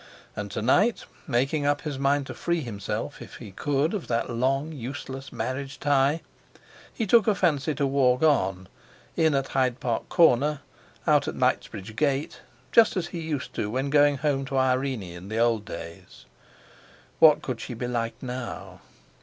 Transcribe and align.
And, 0.35 0.49
to 0.49 0.63
night, 0.63 1.05
making 1.27 1.67
up 1.67 1.81
his 1.81 1.99
mind 1.99 2.25
to 2.25 2.33
free 2.33 2.61
himself 2.61 3.21
if 3.21 3.35
he 3.35 3.51
could 3.51 3.93
of 3.93 4.07
that 4.07 4.31
long 4.31 4.71
useless 4.71 5.31
marriage 5.31 5.79
tie, 5.79 6.21
he 6.91 7.05
took 7.05 7.27
a 7.27 7.35
fancy 7.35 7.75
to 7.75 7.85
walk 7.85 8.23
on, 8.23 8.67
in 9.15 9.35
at 9.35 9.49
Hyde 9.49 9.79
Park 9.79 10.09
Corner, 10.09 10.61
out 11.05 11.27
at 11.27 11.35
Knightsbridge 11.35 11.95
Gate, 11.95 12.41
just 12.71 12.97
as 12.97 13.05
he 13.09 13.19
used 13.21 13.53
to 13.53 13.69
when 13.69 13.91
going 13.91 14.17
home 14.17 14.43
to 14.45 14.57
Irene 14.57 15.03
in 15.03 15.29
the 15.29 15.37
old 15.37 15.65
days. 15.65 16.25
What 17.19 17.43
could 17.43 17.61
she 17.61 17.75
be 17.75 17.85
like 17.87 18.23
now? 18.23 18.81